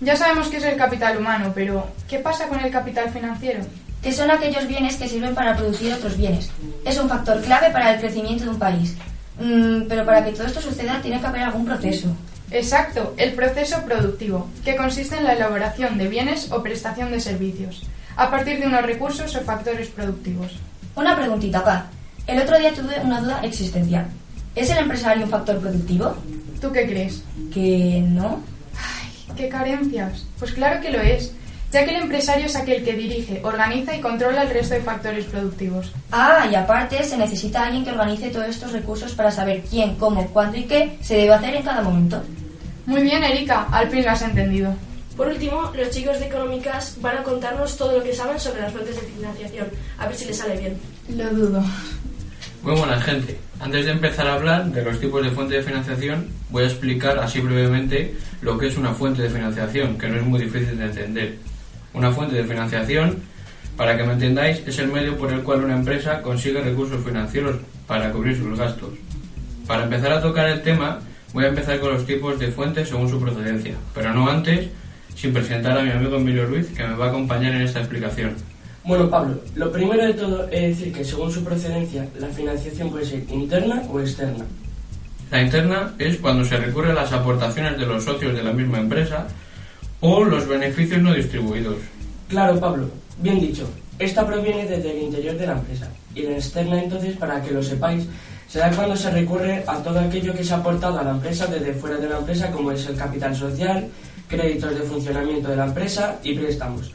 Ya 0.00 0.16
sabemos 0.16 0.48
qué 0.48 0.58
es 0.58 0.64
el 0.64 0.76
capital 0.76 1.16
humano, 1.16 1.52
pero 1.54 1.86
¿qué 2.08 2.18
pasa 2.18 2.48
con 2.48 2.60
el 2.60 2.70
capital 2.70 3.10
financiero? 3.10 3.60
Que 4.02 4.12
son 4.12 4.30
aquellos 4.30 4.68
bienes 4.68 4.96
que 4.96 5.08
sirven 5.08 5.34
para 5.34 5.56
producir 5.56 5.92
otros 5.92 6.16
bienes. 6.16 6.50
Es 6.84 6.98
un 6.98 7.08
factor 7.08 7.40
clave 7.42 7.70
para 7.70 7.94
el 7.94 8.00
crecimiento 8.00 8.44
de 8.44 8.50
un 8.50 8.58
país. 8.58 8.94
Mm, 9.38 9.82
pero 9.88 10.04
para 10.04 10.24
que 10.24 10.32
todo 10.32 10.46
esto 10.46 10.60
suceda 10.60 11.00
tiene 11.02 11.20
que 11.20 11.26
haber 11.26 11.42
algún 11.42 11.64
proceso. 11.64 12.14
Exacto, 12.50 13.14
el 13.16 13.32
proceso 13.32 13.82
productivo, 13.84 14.48
que 14.64 14.76
consiste 14.76 15.16
en 15.16 15.24
la 15.24 15.32
elaboración 15.32 15.98
de 15.98 16.08
bienes 16.08 16.52
o 16.52 16.62
prestación 16.62 17.10
de 17.10 17.20
servicios, 17.20 17.82
a 18.16 18.30
partir 18.30 18.60
de 18.60 18.66
unos 18.66 18.82
recursos 18.82 19.34
o 19.34 19.40
factores 19.42 19.88
productivos. 19.88 20.60
Una 20.96 21.14
preguntita, 21.14 21.62
Paz. 21.62 21.84
El 22.26 22.40
otro 22.40 22.58
día 22.58 22.72
tuve 22.72 22.98
una 23.04 23.20
duda 23.20 23.40
existencial. 23.42 24.06
¿Es 24.54 24.70
el 24.70 24.78
empresario 24.78 25.24
un 25.24 25.30
factor 25.30 25.58
productivo? 25.58 26.16
¿Tú 26.58 26.72
qué 26.72 26.86
crees? 26.86 27.22
Que 27.52 28.02
no. 28.02 28.40
Ay, 28.74 29.34
qué 29.36 29.48
carencias. 29.50 30.24
Pues 30.38 30.52
claro 30.52 30.80
que 30.80 30.90
lo 30.90 31.02
es, 31.02 31.34
ya 31.70 31.84
que 31.84 31.94
el 31.94 32.02
empresario 32.02 32.46
es 32.46 32.56
aquel 32.56 32.82
que 32.82 32.94
dirige, 32.94 33.42
organiza 33.44 33.94
y 33.94 34.00
controla 34.00 34.44
el 34.44 34.48
resto 34.48 34.72
de 34.72 34.80
factores 34.80 35.26
productivos. 35.26 35.92
Ah, 36.10 36.48
y 36.50 36.54
aparte 36.54 37.04
se 37.04 37.18
necesita 37.18 37.66
alguien 37.66 37.84
que 37.84 37.90
organice 37.90 38.30
todos 38.30 38.48
estos 38.48 38.72
recursos 38.72 39.12
para 39.12 39.30
saber 39.30 39.64
quién, 39.68 39.96
cómo, 39.96 40.26
cuándo 40.28 40.56
y 40.56 40.64
qué 40.64 40.96
se 41.02 41.16
debe 41.16 41.34
hacer 41.34 41.56
en 41.56 41.62
cada 41.62 41.82
momento. 41.82 42.22
Muy 42.86 43.02
bien, 43.02 43.22
Erika, 43.22 43.66
al 43.70 43.90
fin 43.90 44.02
lo 44.02 44.12
has 44.12 44.22
entendido. 44.22 44.74
Por 45.16 45.28
último, 45.28 45.72
los 45.74 45.90
chicos 45.90 46.20
de 46.20 46.26
Económicas 46.26 46.98
van 47.00 47.18
a 47.18 47.22
contarnos 47.22 47.76
todo 47.76 47.98
lo 47.98 48.04
que 48.04 48.12
saben 48.12 48.38
sobre 48.38 48.60
las 48.60 48.72
fuentes 48.72 48.96
de 48.96 49.02
financiación. 49.02 49.66
A 49.96 50.06
ver 50.06 50.14
si 50.14 50.26
les 50.26 50.36
sale 50.36 50.58
bien. 50.58 50.76
Lo 51.08 51.30
dudo. 51.30 51.64
Muy 52.62 52.74
buena 52.74 53.00
gente. 53.00 53.38
Antes 53.58 53.86
de 53.86 53.92
empezar 53.92 54.26
a 54.26 54.34
hablar 54.34 54.66
de 54.66 54.82
los 54.82 55.00
tipos 55.00 55.22
de 55.22 55.30
fuentes 55.30 55.58
de 55.58 55.62
financiación, 55.62 56.28
voy 56.50 56.64
a 56.64 56.66
explicar 56.66 57.18
así 57.18 57.40
brevemente 57.40 58.14
lo 58.42 58.58
que 58.58 58.66
es 58.66 58.76
una 58.76 58.92
fuente 58.92 59.22
de 59.22 59.30
financiación, 59.30 59.96
que 59.96 60.08
no 60.08 60.16
es 60.16 60.22
muy 60.22 60.38
difícil 60.38 60.76
de 60.76 60.84
entender. 60.84 61.36
Una 61.94 62.12
fuente 62.12 62.36
de 62.36 62.44
financiación, 62.44 63.22
para 63.76 63.96
que 63.96 64.04
me 64.04 64.12
entendáis, 64.12 64.62
es 64.66 64.78
el 64.78 64.88
medio 64.88 65.16
por 65.16 65.32
el 65.32 65.42
cual 65.42 65.64
una 65.64 65.76
empresa 65.76 66.20
consigue 66.20 66.60
recursos 66.60 67.02
financieros 67.02 67.56
para 67.86 68.12
cubrir 68.12 68.36
sus 68.36 68.58
gastos. 68.58 68.90
Para 69.66 69.84
empezar 69.84 70.12
a 70.12 70.20
tocar 70.20 70.46
el 70.48 70.60
tema, 70.60 71.00
voy 71.32 71.44
a 71.44 71.48
empezar 71.48 71.80
con 71.80 71.94
los 71.94 72.04
tipos 72.04 72.38
de 72.38 72.48
fuentes 72.48 72.90
según 72.90 73.08
su 73.08 73.18
procedencia, 73.18 73.76
pero 73.94 74.12
no 74.12 74.28
antes 74.28 74.68
sin 75.16 75.32
presentar 75.32 75.76
a 75.78 75.82
mi 75.82 75.90
amigo 75.90 76.16
Emilio 76.16 76.46
Ruiz, 76.46 76.68
que 76.68 76.86
me 76.86 76.94
va 76.94 77.06
a 77.06 77.08
acompañar 77.08 77.54
en 77.54 77.62
esta 77.62 77.80
explicación. 77.80 78.34
Bueno, 78.84 79.10
Pablo, 79.10 79.40
lo 79.56 79.72
primero 79.72 80.06
de 80.06 80.14
todo 80.14 80.48
es 80.48 80.78
decir 80.78 80.92
que 80.92 81.04
según 81.04 81.32
su 81.32 81.42
procedencia, 81.42 82.06
la 82.20 82.28
financiación 82.28 82.90
puede 82.90 83.04
ser 83.04 83.24
interna 83.30 83.82
o 83.90 83.98
externa. 83.98 84.44
La 85.30 85.42
interna 85.42 85.94
es 85.98 86.18
cuando 86.18 86.44
se 86.44 86.56
recurre 86.56 86.92
a 86.92 86.94
las 86.94 87.12
aportaciones 87.12 87.76
de 87.78 87.86
los 87.86 88.04
socios 88.04 88.32
de 88.32 88.44
la 88.44 88.52
misma 88.52 88.78
empresa 88.78 89.26
o 90.00 90.22
los 90.22 90.46
beneficios 90.46 91.02
no 91.02 91.12
distribuidos. 91.12 91.76
Claro, 92.28 92.60
Pablo, 92.60 92.88
bien 93.20 93.40
dicho. 93.40 93.68
Esta 93.98 94.24
proviene 94.24 94.66
desde 94.66 94.92
el 94.92 95.02
interior 95.02 95.36
de 95.36 95.46
la 95.46 95.54
empresa. 95.54 95.88
Y 96.14 96.22
la 96.22 96.32
externa, 96.32 96.80
entonces, 96.80 97.16
para 97.16 97.42
que 97.42 97.50
lo 97.50 97.62
sepáis, 97.62 98.06
se 98.46 98.60
da 98.60 98.70
cuando 98.70 98.94
se 98.94 99.10
recurre 99.10 99.64
a 99.66 99.78
todo 99.78 99.98
aquello 99.98 100.32
que 100.32 100.44
se 100.44 100.54
ha 100.54 100.58
aportado 100.58 101.00
a 101.00 101.02
la 101.02 101.10
empresa 101.10 101.46
desde 101.46 101.72
fuera 101.72 101.96
de 101.96 102.08
la 102.08 102.18
empresa, 102.18 102.50
como 102.52 102.70
es 102.70 102.86
el 102.86 102.96
capital 102.96 103.34
social, 103.34 103.88
créditos 104.28 104.74
de 104.74 104.82
funcionamiento 104.82 105.48
de 105.48 105.56
la 105.56 105.66
empresa 105.66 106.18
y 106.22 106.34
préstamos. 106.34 106.92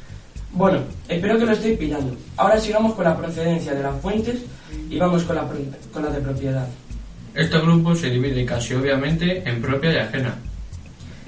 Bueno, 0.53 0.79
espero 1.07 1.37
que 1.37 1.45
lo 1.45 1.51
estéis 1.53 1.77
pillando. 1.77 2.15
Ahora 2.37 2.59
sigamos 2.59 2.93
con 2.93 3.05
la 3.05 3.15
procedencia 3.15 3.73
de 3.73 3.83
las 3.83 3.99
fuentes 4.01 4.41
y 4.89 4.97
vamos 4.97 5.23
con 5.23 5.35
la, 5.35 5.47
con 5.93 6.03
la 6.03 6.09
de 6.09 6.21
propiedad. 6.21 6.67
Este 7.33 7.57
grupo 7.59 7.95
se 7.95 8.09
divide 8.09 8.45
casi 8.45 8.73
obviamente 8.73 9.47
en 9.47 9.61
propia 9.61 9.93
y 9.93 9.97
ajena. 9.97 10.35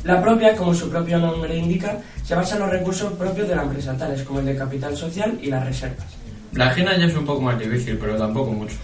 La 0.04 0.22
propia, 0.22 0.54
como 0.56 0.74
su 0.74 0.90
propio 0.90 1.18
nombre 1.18 1.56
indica, 1.56 1.98
se 2.26 2.36
basa 2.36 2.56
en 2.56 2.62
los 2.64 2.72
recursos 2.72 3.14
propios 3.14 3.48
de 3.48 3.56
la 3.56 3.64
empresa, 3.64 3.98
tales 3.98 4.24
como 4.24 4.40
el 4.40 4.46
de 4.46 4.58
capital 4.58 4.98
social 4.98 5.40
y 5.42 5.48
las 5.48 5.66
reservas. 5.66 6.06
La 6.52 6.68
ajena 6.68 6.98
ya 6.98 7.06
es 7.06 7.16
un 7.16 7.26
poco 7.26 7.42
más 7.42 7.58
difícil, 7.58 7.98
pero 7.98 8.18
tampoco 8.18 8.52
mucho. 8.52 8.76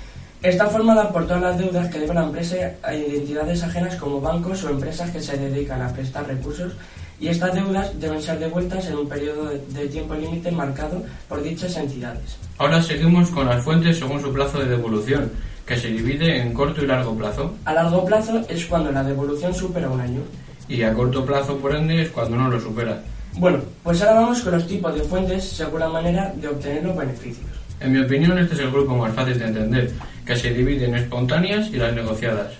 Está 0.41 0.67
formada 0.67 1.11
por 1.11 1.27
todas 1.27 1.41
las 1.41 1.57
deudas 1.57 1.89
que 1.89 1.99
debe 1.99 2.13
la 2.13 2.23
empresa 2.23 2.55
a 2.81 2.93
identidades 2.93 3.61
ajenas 3.61 3.97
como 3.97 4.21
bancos 4.21 4.63
o 4.63 4.69
empresas 4.69 5.11
que 5.11 5.19
se 5.19 5.37
dedican 5.37 5.81
a 5.81 5.91
prestar 5.91 6.25
recursos 6.25 6.73
y 7.19 7.27
estas 7.27 7.53
deudas 7.53 7.99
deben 7.99 8.21
ser 8.21 8.39
devueltas 8.39 8.87
en 8.87 8.97
un 8.97 9.09
periodo 9.09 9.49
de 9.49 9.87
tiempo 9.87 10.15
límite 10.15 10.51
marcado 10.51 11.03
por 11.27 11.43
dichas 11.43 11.75
entidades. 11.75 12.37
Ahora 12.57 12.81
seguimos 12.81 13.29
con 13.29 13.47
las 13.47 13.63
fuentes 13.63 13.99
según 13.99 14.21
su 14.21 14.31
plazo 14.31 14.59
de 14.59 14.67
devolución, 14.67 15.31
que 15.65 15.77
se 15.77 15.89
divide 15.89 16.41
en 16.41 16.53
corto 16.53 16.83
y 16.83 16.87
largo 16.87 17.15
plazo. 17.15 17.53
A 17.65 17.73
largo 17.73 18.05
plazo 18.05 18.41
es 18.49 18.65
cuando 18.65 18.91
la 18.91 19.03
devolución 19.03 19.53
supera 19.53 19.89
un 19.89 20.01
año. 20.01 20.21
Y 20.67 20.81
a 20.83 20.93
corto 20.93 21.25
plazo, 21.25 21.57
por 21.57 21.75
ende, 21.75 22.01
es 22.01 22.09
cuando 22.09 22.37
no 22.37 22.49
lo 22.49 22.59
supera. 22.59 23.01
Bueno, 23.33 23.59
pues 23.83 24.01
ahora 24.01 24.21
vamos 24.21 24.41
con 24.41 24.53
los 24.53 24.67
tipos 24.67 24.93
de 24.95 25.01
fuentes 25.01 25.43
según 25.43 25.79
la 25.79 25.89
manera 25.89 26.33
de 26.35 26.47
obtener 26.47 26.83
los 26.83 26.95
beneficios. 26.95 27.47
En 27.79 27.93
mi 27.93 27.99
opinión, 27.99 28.37
este 28.37 28.55
es 28.55 28.61
el 28.61 28.71
grupo 28.71 28.95
más 28.95 29.13
fácil 29.13 29.37
de 29.37 29.45
entender, 29.45 29.91
que 30.25 30.35
se 30.35 30.53
divide 30.53 30.85
en 30.85 30.95
espontáneas 30.95 31.69
y 31.69 31.77
las 31.77 31.93
negociadas. 31.93 32.53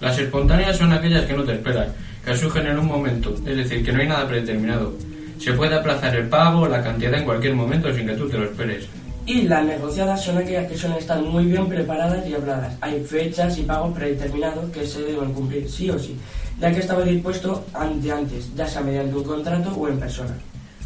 Las 0.00 0.18
espontáneas 0.18 0.76
son 0.76 0.92
aquellas 0.92 1.24
que 1.26 1.34
no 1.34 1.44
te 1.44 1.52
esperan, 1.52 1.88
que 2.28 2.36
surgen 2.36 2.66
en 2.66 2.78
un 2.78 2.86
momento, 2.86 3.34
es 3.46 3.56
decir, 3.56 3.82
que 3.82 3.90
no 3.90 4.02
hay 4.02 4.06
nada 4.06 4.28
predeterminado. 4.28 4.92
Se 5.38 5.54
puede 5.54 5.74
aplazar 5.74 6.14
el 6.14 6.28
pago 6.28 6.60
o 6.60 6.68
la 6.68 6.82
cantidad 6.82 7.14
en 7.14 7.24
cualquier 7.24 7.54
momento 7.54 7.90
sin 7.94 8.06
que 8.06 8.12
tú 8.12 8.28
te 8.28 8.36
lo 8.36 8.44
esperes. 8.44 8.86
Y 9.24 9.42
las 9.42 9.64
negociadas 9.64 10.22
son 10.22 10.36
aquellas 10.36 10.70
que 10.70 10.76
suelen 10.76 10.98
estar 10.98 11.22
muy 11.22 11.46
bien 11.46 11.66
preparadas 11.68 12.26
y 12.28 12.34
habladas. 12.34 12.76
Hay 12.82 13.02
fechas 13.02 13.56
y 13.56 13.62
pagos 13.62 13.96
predeterminados 13.96 14.70
que 14.70 14.86
se 14.86 15.00
deben 15.04 15.32
cumplir 15.32 15.70
sí 15.70 15.88
o 15.88 15.98
sí, 15.98 16.18
ya 16.60 16.70
que 16.70 16.80
estaba 16.80 17.02
dispuesto 17.02 17.64
ante 17.72 18.12
antes, 18.12 18.54
ya 18.54 18.66
sea 18.66 18.82
mediante 18.82 19.14
un 19.16 19.24
contrato 19.24 19.70
o 19.72 19.88
en 19.88 19.98
persona. 19.98 20.34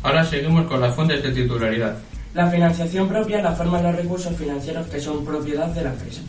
Ahora 0.05 0.25
seguimos 0.25 0.69
con 0.69 0.81
las 0.81 0.95
fuentes 0.95 1.25
de 1.25 1.33
titularidad. 1.33 1.97
La 2.35 2.49
financiación 2.49 3.09
propia 3.09 3.43
la 3.43 3.51
forman 3.51 3.83
los 3.83 3.97
recursos 3.97 4.37
financieros 4.37 4.87
que 4.87 5.01
son 5.01 5.25
propiedad 5.25 5.67
de 5.67 5.83
la 5.83 5.91
empresa. 5.91 6.23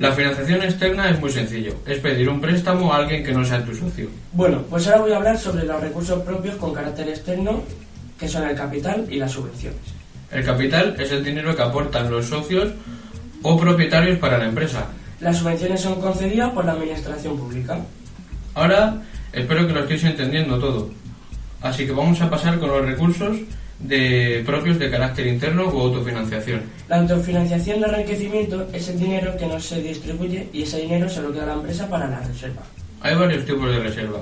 La 0.00 0.12
financiación 0.12 0.62
externa 0.62 1.10
es 1.10 1.20
muy 1.20 1.30
sencillo, 1.30 1.74
es 1.84 1.98
pedir 1.98 2.26
un 2.30 2.40
préstamo 2.40 2.90
a 2.90 2.96
alguien 2.96 3.22
que 3.22 3.32
no 3.32 3.44
sea 3.44 3.62
tu 3.62 3.74
socio. 3.74 4.08
Bueno, 4.32 4.62
pues 4.70 4.86
ahora 4.86 5.02
voy 5.02 5.12
a 5.12 5.18
hablar 5.18 5.36
sobre 5.36 5.66
los 5.66 5.78
recursos 5.78 6.22
propios 6.22 6.56
con 6.56 6.72
carácter 6.72 7.10
externo, 7.10 7.62
que 8.18 8.26
son 8.26 8.48
el 8.48 8.56
capital 8.56 9.04
y 9.10 9.18
las 9.18 9.32
subvenciones. 9.32 9.78
El 10.30 10.42
capital 10.42 10.96
es 10.98 11.12
el 11.12 11.22
dinero 11.22 11.54
que 11.54 11.60
aportan 11.60 12.10
los 12.10 12.24
socios 12.24 12.70
o 13.42 13.60
propietarios 13.60 14.18
para 14.18 14.38
la 14.38 14.46
empresa. 14.46 14.86
Las 15.20 15.36
subvenciones 15.36 15.82
son 15.82 16.00
concedidas 16.00 16.48
por 16.52 16.64
la 16.64 16.72
administración 16.72 17.36
pública. 17.36 17.78
Ahora 18.54 19.02
espero 19.34 19.66
que 19.66 19.74
lo 19.74 19.80
estéis 19.80 20.04
entendiendo 20.04 20.58
todo. 20.58 20.88
Así 21.60 21.84
que 21.84 21.92
vamos 21.92 22.18
a 22.22 22.30
pasar 22.30 22.58
con 22.58 22.70
los 22.70 22.86
recursos 22.86 23.36
de 23.80 24.42
propios 24.44 24.78
de 24.78 24.90
carácter 24.90 25.26
interno 25.26 25.68
o 25.68 25.80
autofinanciación. 25.86 26.60
La 26.88 27.00
autofinanciación 27.00 27.80
de 27.80 27.86
enriquecimiento 27.86 28.68
es 28.72 28.88
el 28.88 29.00
dinero 29.00 29.36
que 29.36 29.46
no 29.46 29.58
se 29.58 29.80
distribuye 29.80 30.48
y 30.52 30.62
ese 30.62 30.80
dinero 30.80 31.08
se 31.08 31.22
lo 31.22 31.32
queda 31.32 31.46
la 31.46 31.54
empresa 31.54 31.88
para 31.88 32.08
la 32.08 32.20
reserva. 32.20 32.62
Hay 33.00 33.14
varios 33.14 33.44
tipos 33.46 33.70
de 33.70 33.80
reserva. 33.80 34.20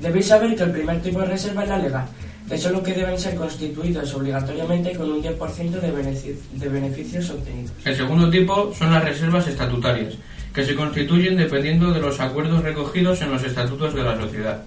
Debéis 0.00 0.26
saber 0.26 0.54
que 0.54 0.62
el 0.62 0.70
primer 0.70 1.02
tipo 1.02 1.20
de 1.20 1.26
reserva 1.26 1.64
es 1.64 1.68
la 1.68 1.78
legal, 1.78 2.06
que 2.48 2.58
son 2.58 2.74
los 2.74 2.82
que 2.82 2.92
deben 2.92 3.18
ser 3.18 3.34
constituidos 3.34 4.14
obligatoriamente 4.14 4.92
con 4.92 5.10
un 5.10 5.22
10% 5.22 5.70
de, 5.70 6.36
de 6.52 6.68
beneficios 6.68 7.30
obtenidos. 7.30 7.72
El 7.84 7.96
segundo 7.96 8.30
tipo 8.30 8.72
son 8.72 8.92
las 8.92 9.04
reservas 9.04 9.48
estatutarias, 9.48 10.14
que 10.54 10.64
se 10.64 10.76
constituyen 10.76 11.36
dependiendo 11.36 11.92
de 11.92 12.00
los 12.00 12.20
acuerdos 12.20 12.62
recogidos 12.62 13.20
en 13.22 13.32
los 13.32 13.42
estatutos 13.42 13.94
de 13.94 14.02
la 14.02 14.16
sociedad. 14.16 14.62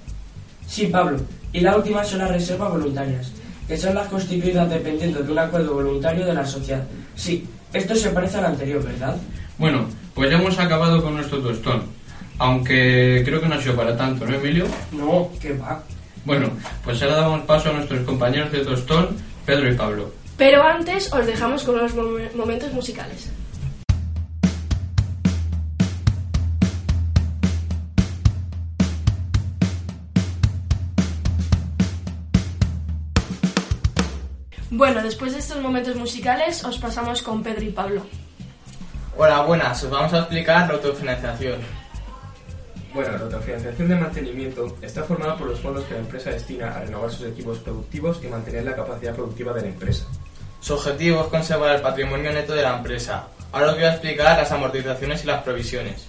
Sí, 0.67 0.88
Pablo. 0.88 1.19
Y 1.53 1.61
la 1.61 1.77
última 1.77 2.03
son 2.03 2.19
las 2.19 2.31
reservas 2.31 2.71
voluntarias, 2.71 3.31
que 3.69 3.77
son 3.77 3.93
las 3.93 4.07
constituidas 4.07 4.67
dependiendo 4.67 5.21
de 5.21 5.31
un 5.31 5.38
acuerdo 5.38 5.75
voluntario 5.75 6.25
de 6.25 6.33
la 6.33 6.43
sociedad. 6.43 6.83
Sí, 7.15 7.47
esto 7.71 7.93
se 7.93 8.09
parece 8.09 8.39
al 8.39 8.45
anterior, 8.45 8.83
¿verdad? 8.83 9.15
Bueno, 9.59 9.85
pues 10.15 10.31
ya 10.31 10.38
hemos 10.38 10.57
acabado 10.57 11.03
con 11.03 11.13
nuestro 11.13 11.38
tostón. 11.38 11.83
Aunque 12.39 13.21
creo 13.23 13.39
que 13.39 13.47
no 13.47 13.55
ha 13.55 13.61
sido 13.61 13.75
para 13.75 13.95
tanto, 13.95 14.25
¿no, 14.25 14.35
Emilio? 14.35 14.65
No, 14.91 15.29
que 15.39 15.53
va. 15.53 15.83
Bueno, 16.25 16.49
pues 16.83 17.01
ahora 17.03 17.17
damos 17.17 17.41
paso 17.41 17.69
a 17.69 17.73
nuestros 17.73 18.03
compañeros 18.05 18.51
de 18.51 18.65
tostón, 18.65 19.09
Pedro 19.45 19.71
y 19.71 19.75
Pablo. 19.75 20.11
Pero 20.35 20.63
antes 20.63 21.13
os 21.13 21.27
dejamos 21.27 21.63
con 21.63 21.75
unos 21.75 21.93
momentos 22.35 22.73
musicales. 22.73 23.29
Bueno, 34.71 35.01
después 35.01 35.33
de 35.33 35.39
estos 35.39 35.59
momentos 35.61 35.95
musicales, 35.95 36.63
os 36.63 36.77
pasamos 36.77 37.23
con 37.23 37.41
Pedro 37.41 37.63
y 37.63 37.71
Pablo. 37.71 38.05
Hola, 39.17 39.41
buenas. 39.41 39.83
Os 39.83 39.89
vamos 39.89 40.13
a 40.13 40.19
explicar 40.19 40.67
la 40.67 40.75
autofinanciación. 40.75 41.59
Bueno, 42.93 43.11
la 43.13 43.23
autofinanciación 43.23 43.89
de 43.89 43.95
mantenimiento 43.95 44.77
está 44.81 45.03
formada 45.03 45.35
por 45.38 45.47
los 45.47 45.59
fondos 45.59 45.85
que 45.85 45.95
la 45.95 46.01
empresa 46.01 46.29
destina 46.29 46.69
a 46.69 46.81
renovar 46.81 47.09
sus 47.09 47.27
equipos 47.27 47.57
productivos 47.59 48.19
y 48.23 48.27
mantener 48.27 48.63
la 48.63 48.75
capacidad 48.75 49.15
productiva 49.15 49.53
de 49.53 49.61
la 49.61 49.67
empresa. 49.69 50.05
Su 50.59 50.75
objetivo 50.75 51.21
es 51.21 51.27
conservar 51.27 51.75
el 51.75 51.81
patrimonio 51.81 52.31
neto 52.31 52.53
de 52.53 52.61
la 52.61 52.77
empresa. 52.77 53.27
Ahora 53.51 53.69
os 53.69 53.75
voy 53.75 53.85
a 53.85 53.93
explicar 53.93 54.38
las 54.38 54.51
amortizaciones 54.51 55.23
y 55.23 55.27
las 55.27 55.41
provisiones. 55.41 56.07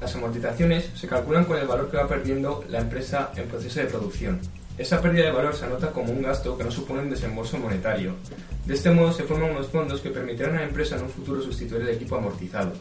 Las 0.00 0.14
amortizaciones 0.14 0.90
se 0.94 1.08
calculan 1.08 1.44
con 1.44 1.58
el 1.58 1.66
valor 1.66 1.90
que 1.90 1.98
va 1.98 2.08
perdiendo 2.08 2.64
la 2.70 2.78
empresa 2.78 3.32
en 3.36 3.48
proceso 3.48 3.80
de 3.80 3.86
producción. 3.86 4.40
Esa 4.78 5.02
pérdida 5.02 5.24
de 5.24 5.32
valor 5.32 5.56
se 5.56 5.64
anota 5.64 5.88
como 5.88 6.12
un 6.12 6.22
gasto 6.22 6.56
que 6.56 6.62
no 6.62 6.70
supone 6.70 7.02
un 7.02 7.10
desembolso 7.10 7.58
monetario. 7.58 8.14
De 8.64 8.74
este 8.74 8.90
modo 8.90 9.12
se 9.12 9.24
forman 9.24 9.50
unos 9.50 9.66
fondos 9.66 10.00
que 10.00 10.10
permitirán 10.10 10.54
a 10.54 10.60
la 10.60 10.66
empresa 10.66 10.94
en 10.94 11.02
un 11.02 11.10
futuro 11.10 11.42
sustituir 11.42 11.82
el 11.82 11.96
equipo 11.96 12.14
amortizado. 12.14 12.72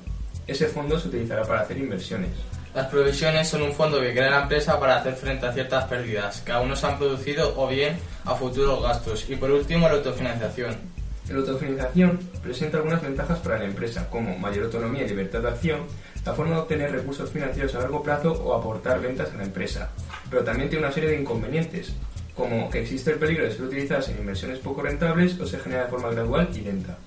Ese 0.46 0.68
fondo 0.68 1.00
se 1.00 1.08
utilizará 1.08 1.44
para 1.44 1.62
hacer 1.62 1.78
inversiones. 1.78 2.30
Las 2.76 2.88
provisiones 2.88 3.50
son 3.50 3.64
un 3.64 3.74
fondo 3.74 4.00
que 4.00 4.12
crea 4.12 4.30
la 4.30 4.44
empresa 4.44 4.80
para 4.80 4.98
hacer 4.98 5.16
frente 5.16 5.48
a 5.48 5.54
ciertas 5.54 5.86
pérdidas 5.86 6.42
que 6.42 6.52
aún 6.52 6.70
no 6.70 6.76
se 6.76 6.86
han 6.86 7.00
producido 7.00 7.54
o 7.58 7.68
bien 7.68 7.98
a 8.26 8.36
futuros 8.36 8.84
gastos. 8.84 9.28
Y 9.28 9.36
por 9.36 9.50
último, 9.50 9.88
la 9.88 9.96
autofinanciación. 9.96 10.97
La 11.30 11.40
autofinanciación 11.40 12.20
presenta 12.42 12.78
algunas 12.78 13.02
ventajas 13.02 13.40
para 13.40 13.58
la 13.60 13.66
empresa, 13.66 14.10
como 14.10 14.38
mayor 14.38 14.66
autonomía 14.66 15.04
y 15.04 15.10
libertad 15.10 15.42
de 15.42 15.50
acción, 15.50 15.82
la 16.26 16.34
forma 16.34 16.56
de 16.56 16.62
obtener 16.62 16.92
recursos 16.92 17.30
financieros 17.30 17.76
a 17.76 17.80
largo 17.80 18.02
plazo 18.02 18.32
o 18.32 18.54
aportar 18.54 19.02
ventas 19.02 19.34
a 19.34 19.38
la 19.38 19.44
empresa. 19.44 19.90
Pero 20.30 20.44
también 20.46 20.70
tiene 20.70 20.86
una 20.86 20.94
serie 20.94 21.10
de 21.10 21.20
inconvenientes, 21.20 21.94
como 22.34 22.70
que 22.70 22.80
existe 22.80 23.12
el 23.12 23.20
peligro 23.20 23.44
de 23.44 23.52
ser 23.52 23.64
utilizadas 23.64 24.08
en 24.08 24.20
inversiones 24.20 24.60
poco 24.60 24.82
rentables 24.82 25.38
o 25.40 25.46
se 25.46 25.60
genera 25.60 25.84
de 25.84 25.90
forma 25.90 26.12
gradual 26.12 26.50
y 26.54 26.62
lenta. 26.62 26.98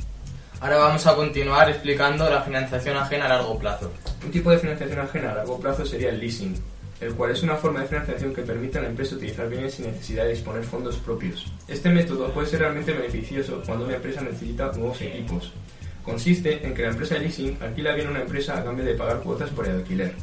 Ahora 0.60 0.76
vamos 0.76 1.06
a 1.06 1.14
continuar 1.14 1.70
explicando 1.70 2.28
la 2.28 2.42
financiación 2.42 2.98
ajena 2.98 3.24
a 3.24 3.28
largo 3.30 3.58
plazo. 3.58 3.90
Un 4.22 4.30
tipo 4.30 4.50
de 4.50 4.58
financiación 4.58 4.98
ajena 4.98 5.32
a 5.32 5.36
largo 5.36 5.58
plazo 5.58 5.86
sería 5.86 6.10
el 6.10 6.20
leasing, 6.20 6.54
el 7.00 7.14
cual 7.14 7.30
es 7.30 7.42
una 7.42 7.57
forma 7.57 7.80
de 7.80 7.88
financiación 7.88 8.35
que 8.35 8.42
permite 8.42 8.78
a 8.78 8.83
la 8.83 8.88
empresa 8.88 9.16
utilizar 9.16 9.49
bienes 9.49 9.75
sin 9.75 9.87
necesidad 9.87 10.25
de 10.25 10.30
disponer 10.30 10.62
fondos 10.64 10.97
propios. 10.97 11.50
Este 11.66 11.88
método 11.88 12.33
puede 12.33 12.47
ser 12.47 12.61
realmente 12.61 12.92
beneficioso 12.92 13.62
cuando 13.64 13.87
una 13.87 13.97
empresa 13.97 14.21
necesita 14.21 14.73
nuevos 14.73 15.00
equipos. 15.00 15.52
Consiste 16.02 16.66
en 16.66 16.75
que 16.75 16.83
la 16.83 16.88
empresa 16.88 17.14
de 17.14 17.21
leasing 17.21 17.59
alquila 17.61 17.95
bien 17.95 18.09
a 18.09 18.11
una 18.11 18.23
empresa 18.23 18.59
a 18.59 18.64
cambio 18.64 18.85
de 18.85 18.95
pagar 18.95 19.21
cuotas 19.21 19.50
por 19.50 19.66
el 19.66 19.76
alquiler. 19.76 20.14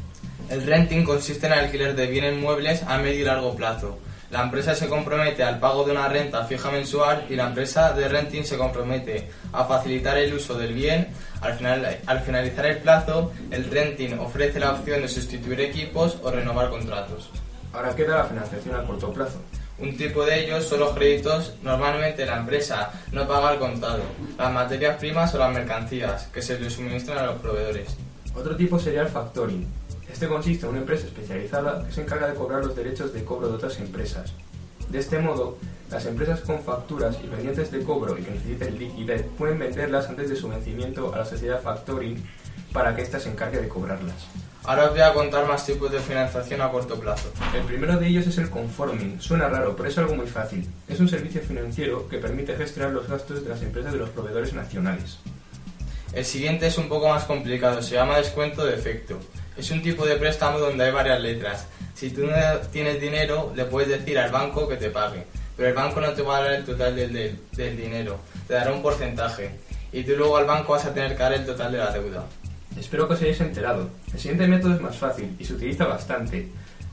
El 0.50 0.66
renting 0.66 1.04
consiste 1.04 1.46
en 1.46 1.52
el 1.52 1.58
alquiler 1.60 1.94
de 1.94 2.06
bienes 2.06 2.36
muebles 2.36 2.82
a 2.82 2.98
medio 2.98 3.20
y 3.20 3.24
largo 3.24 3.54
plazo. 3.54 3.98
La 4.30 4.42
empresa 4.42 4.74
se 4.74 4.88
compromete 4.88 5.42
al 5.42 5.58
pago 5.58 5.84
de 5.84 5.92
una 5.92 6.06
renta 6.06 6.44
fija 6.44 6.70
mensual 6.70 7.24
y 7.30 7.34
la 7.34 7.46
empresa 7.46 7.92
de 7.92 8.08
renting 8.08 8.44
se 8.44 8.58
compromete 8.58 9.30
a 9.52 9.64
facilitar 9.64 10.18
el 10.18 10.34
uso 10.34 10.58
del 10.58 10.74
bien. 10.74 11.08
Al, 11.40 11.54
final, 11.54 11.98
al 12.04 12.20
finalizar 12.20 12.66
el 12.66 12.76
plazo, 12.76 13.32
el 13.50 13.64
renting 13.70 14.18
ofrece 14.18 14.60
la 14.60 14.72
opción 14.72 15.00
de 15.00 15.08
sustituir 15.08 15.60
equipos 15.62 16.18
o 16.22 16.30
renovar 16.30 16.68
contratos. 16.68 17.30
Ahora 17.72 17.96
queda 17.96 18.18
la 18.18 18.24
financiación 18.24 18.74
a 18.74 18.84
corto 18.84 19.12
plazo. 19.14 19.38
Un 19.78 19.96
tipo 19.96 20.24
de 20.26 20.44
ellos 20.44 20.64
son 20.64 20.80
los 20.80 20.92
créditos. 20.92 21.54
Normalmente 21.62 22.26
la 22.26 22.36
empresa 22.36 22.90
no 23.12 23.26
paga 23.26 23.50
al 23.50 23.58
contado, 23.58 24.02
las 24.36 24.52
materias 24.52 24.96
primas 24.98 25.34
o 25.34 25.38
las 25.38 25.52
mercancías 25.54 26.26
que 26.34 26.42
se 26.42 26.60
le 26.60 26.68
suministran 26.68 27.18
a 27.18 27.26
los 27.26 27.38
proveedores. 27.40 27.96
Otro 28.34 28.54
tipo 28.56 28.78
sería 28.78 29.02
el 29.02 29.08
factoring. 29.08 29.66
Este 30.10 30.26
consiste 30.26 30.66
en 30.66 30.70
una 30.70 30.80
empresa 30.80 31.06
especializada 31.06 31.84
que 31.86 31.92
se 31.92 32.02
encarga 32.02 32.28
de 32.28 32.34
cobrar 32.34 32.64
los 32.64 32.74
derechos 32.74 33.12
de 33.12 33.24
cobro 33.24 33.48
de 33.48 33.54
otras 33.54 33.78
empresas. 33.78 34.32
De 34.88 34.98
este 34.98 35.18
modo, 35.18 35.58
las 35.90 36.06
empresas 36.06 36.40
con 36.40 36.62
facturas 36.62 37.18
y 37.22 37.26
pendientes 37.26 37.70
de 37.70 37.82
cobro 37.82 38.18
y 38.18 38.22
que 38.22 38.30
necesiten 38.30 38.78
liquidez 38.78 39.24
pueden 39.36 39.58
venderlas 39.58 40.08
antes 40.08 40.30
de 40.30 40.36
su 40.36 40.48
vencimiento 40.48 41.12
a 41.12 41.18
la 41.18 41.24
sociedad 41.24 41.60
factoring 41.62 42.22
para 42.72 42.96
que 42.96 43.02
ésta 43.02 43.20
se 43.20 43.30
encargue 43.30 43.60
de 43.60 43.68
cobrarlas. 43.68 44.26
Ahora 44.64 44.84
os 44.84 44.90
voy 44.90 45.00
a 45.00 45.14
contar 45.14 45.46
más 45.46 45.64
tipos 45.64 45.90
de 45.90 45.98
financiación 45.98 46.60
a 46.60 46.70
corto 46.70 46.98
plazo. 46.98 47.30
El 47.54 47.62
primero 47.62 47.96
de 47.96 48.06
ellos 48.06 48.26
es 48.26 48.36
el 48.38 48.50
conforming. 48.50 49.20
Suena 49.20 49.48
raro, 49.48 49.74
pero 49.76 49.88
es 49.88 49.96
algo 49.96 50.14
muy 50.14 50.26
fácil. 50.26 50.68
Es 50.86 51.00
un 51.00 51.08
servicio 51.08 51.40
financiero 51.40 52.06
que 52.08 52.18
permite 52.18 52.54
gestionar 52.54 52.92
los 52.92 53.08
gastos 53.08 53.42
de 53.42 53.48
las 53.48 53.62
empresas 53.62 53.92
de 53.92 53.98
los 53.98 54.10
proveedores 54.10 54.52
nacionales. 54.52 55.18
El 56.12 56.24
siguiente 56.24 56.66
es 56.66 56.76
un 56.76 56.88
poco 56.88 57.08
más 57.08 57.24
complicado, 57.24 57.80
se 57.82 57.94
llama 57.94 58.18
descuento 58.18 58.66
de 58.66 58.74
efecto. 58.74 59.18
Es 59.58 59.72
un 59.72 59.82
tipo 59.82 60.06
de 60.06 60.14
préstamo 60.14 60.60
donde 60.60 60.84
hay 60.84 60.92
varias 60.92 61.20
letras. 61.20 61.66
Si 61.92 62.10
tú 62.10 62.28
no 62.28 62.32
tienes 62.70 63.00
dinero, 63.00 63.52
le 63.56 63.64
puedes 63.64 63.88
decir 63.88 64.16
al 64.16 64.30
banco 64.30 64.68
que 64.68 64.76
te 64.76 64.88
pague, 64.88 65.24
pero 65.56 65.70
el 65.70 65.74
banco 65.74 66.00
no 66.00 66.12
te 66.12 66.22
va 66.22 66.36
a 66.36 66.42
dar 66.42 66.52
el 66.52 66.64
total 66.64 66.94
del, 66.94 67.40
del, 67.50 67.76
dinero, 67.76 68.20
te 68.46 68.54
dará 68.54 68.72
un 68.72 68.80
porcentaje 68.80 69.50
y 69.92 70.04
tú 70.04 70.12
luego 70.16 70.36
al 70.36 70.44
banco 70.44 70.74
vas 70.74 70.84
a 70.84 70.94
tener 70.94 71.16
que 71.16 71.22
dar 71.24 71.32
el 71.32 71.44
total 71.44 71.72
de 71.72 71.78
la 71.78 71.90
deuda. 71.90 72.24
Espero 72.78 73.08
que 73.08 73.14
os 73.14 73.20
hayáis 73.20 73.40
enterado. 73.40 73.90
El 74.12 74.20
siguiente 74.20 74.46
método 74.46 74.74
es 74.74 74.80
más 74.80 74.96
fácil 74.96 75.34
y 75.40 75.44
se 75.44 75.54
utiliza 75.54 75.86
bastante. 75.86 76.48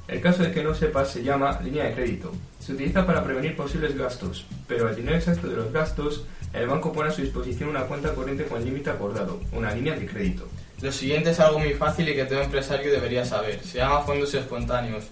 El 0.07 0.19
caso 0.19 0.41
de 0.41 0.51
que 0.51 0.63
no 0.63 0.73
sepas 0.73 1.11
se 1.11 1.21
llama 1.21 1.59
línea 1.61 1.83
de 1.83 1.93
crédito. 1.93 2.31
Se 2.59 2.73
utiliza 2.73 3.05
para 3.05 3.23
prevenir 3.23 3.55
posibles 3.55 3.95
gastos, 3.95 4.47
pero 4.67 4.89
el 4.89 4.95
dinero 4.95 5.17
exacto 5.17 5.47
de 5.47 5.55
los 5.55 5.71
gastos, 5.71 6.25
el 6.51 6.65
banco 6.65 6.91
pone 6.91 7.09
a 7.09 7.11
su 7.11 7.21
disposición 7.21 7.69
una 7.69 7.83
cuenta 7.83 8.15
corriente 8.15 8.45
con 8.45 8.65
límite 8.65 8.89
acordado, 8.89 9.39
una 9.51 9.71
línea 9.71 9.93
de 9.93 10.07
crédito. 10.07 10.47
Lo 10.81 10.91
siguiente 10.91 11.29
es 11.29 11.39
algo 11.39 11.59
muy 11.59 11.73
fácil 11.73 12.09
y 12.09 12.15
que 12.15 12.25
todo 12.25 12.41
empresario 12.41 12.91
debería 12.91 13.23
saber. 13.23 13.61
Se 13.63 13.77
llama 13.77 14.01
fondos 14.01 14.33
espontáneos. 14.33 15.05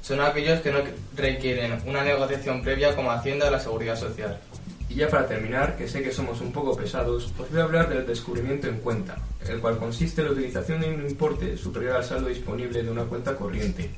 Son 0.00 0.20
aquellos 0.20 0.60
que 0.60 0.72
no 0.72 0.78
requieren 1.14 1.78
una 1.86 2.02
negociación 2.02 2.62
previa 2.62 2.96
como 2.96 3.10
Hacienda 3.10 3.48
o 3.48 3.50
la 3.50 3.60
Seguridad 3.60 3.96
Social. 3.96 4.40
Y 4.88 4.94
ya 4.94 5.08
para 5.08 5.26
terminar, 5.26 5.76
que 5.76 5.86
sé 5.86 6.02
que 6.02 6.10
somos 6.10 6.40
un 6.40 6.52
poco 6.52 6.74
pesados, 6.74 7.32
os 7.38 7.50
voy 7.50 7.60
a 7.60 7.64
hablar 7.64 7.88
del 7.88 8.06
descubrimiento 8.06 8.66
en 8.66 8.78
cuenta, 8.78 9.18
el 9.46 9.60
cual 9.60 9.78
consiste 9.78 10.22
en 10.22 10.28
la 10.28 10.32
utilización 10.32 10.80
de 10.80 10.88
un 10.88 11.08
importe 11.08 11.56
superior 11.56 11.96
al 11.96 12.04
saldo 12.04 12.28
disponible 12.28 12.82
de 12.82 12.90
una 12.90 13.04
cuenta 13.04 13.36
corriente. 13.36 13.90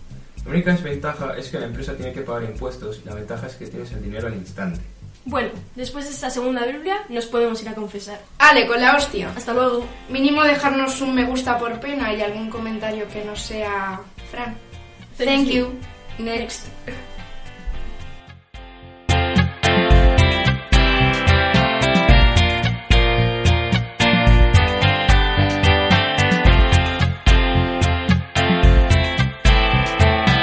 La 0.45 0.51
única 0.51 0.73
desventaja 0.73 1.35
es 1.39 1.49
que 1.49 1.61
la 1.61 1.67
empresa 1.67 1.95
tiene 1.95 2.13
que 2.13 2.23
pagar 2.23 2.43
impuestos 2.43 3.01
y 3.03 3.09
la 3.09 3.15
ventaja 3.15 3.47
es 3.47 3.55
que 3.55 3.69
tienes 3.69 3.93
el 3.93 4.03
dinero 4.03 4.27
al 4.27 4.35
instante. 4.35 4.81
Bueno, 5.25 5.51
después 5.77 6.05
de 6.07 6.11
esta 6.11 6.31
segunda 6.31 6.65
Biblia 6.65 7.05
nos 7.09 7.27
podemos 7.27 7.63
ir 7.63 7.69
a 7.69 7.75
confesar. 7.75 8.21
Ale, 8.39 8.67
con 8.67 8.81
la 8.81 8.97
hostia. 8.97 9.33
Hasta 9.37 9.55
luego. 9.55 9.87
Mínimo 10.09 10.43
dejarnos 10.43 11.01
un 11.01 11.15
me 11.15 11.25
gusta 11.25 11.59
por 11.59 11.79
pena 11.79 12.13
y 12.13 12.21
algún 12.23 12.51
comentario 12.51 13.07
que 13.09 13.25
no 13.25 13.37
sea 13.37 14.01
Fran. 14.31 14.57
Thank 15.17 15.29
Thank 15.29 15.47
you. 15.49 15.67
you. 16.19 16.25
Next. 16.25 16.67